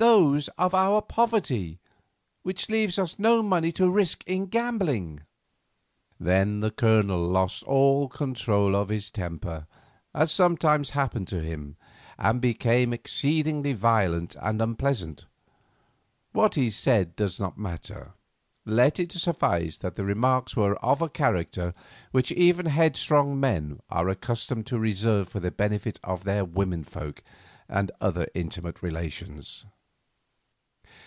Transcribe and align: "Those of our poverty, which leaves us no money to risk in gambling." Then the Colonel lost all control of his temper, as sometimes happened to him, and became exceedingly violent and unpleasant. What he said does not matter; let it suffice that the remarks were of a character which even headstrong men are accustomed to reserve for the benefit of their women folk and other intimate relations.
"Those 0.00 0.48
of 0.56 0.72
our 0.74 1.02
poverty, 1.02 1.78
which 2.42 2.70
leaves 2.70 2.98
us 2.98 3.18
no 3.18 3.42
money 3.42 3.70
to 3.72 3.90
risk 3.90 4.24
in 4.26 4.46
gambling." 4.46 5.24
Then 6.18 6.60
the 6.60 6.70
Colonel 6.70 7.28
lost 7.28 7.62
all 7.64 8.08
control 8.08 8.74
of 8.74 8.88
his 8.88 9.10
temper, 9.10 9.66
as 10.14 10.32
sometimes 10.32 10.90
happened 10.90 11.28
to 11.28 11.42
him, 11.42 11.76
and 12.16 12.40
became 12.40 12.94
exceedingly 12.94 13.74
violent 13.74 14.36
and 14.40 14.62
unpleasant. 14.62 15.26
What 16.32 16.54
he 16.54 16.70
said 16.70 17.14
does 17.14 17.38
not 17.38 17.58
matter; 17.58 18.12
let 18.64 18.98
it 18.98 19.12
suffice 19.12 19.76
that 19.76 19.96
the 19.96 20.04
remarks 20.06 20.56
were 20.56 20.76
of 20.76 21.02
a 21.02 21.10
character 21.10 21.74
which 22.10 22.32
even 22.32 22.64
headstrong 22.64 23.38
men 23.38 23.80
are 23.90 24.08
accustomed 24.08 24.64
to 24.68 24.78
reserve 24.78 25.28
for 25.28 25.40
the 25.40 25.50
benefit 25.50 26.00
of 26.02 26.24
their 26.24 26.46
women 26.46 26.84
folk 26.84 27.22
and 27.68 27.92
other 28.00 28.26
intimate 28.34 28.82
relations. 28.82 29.66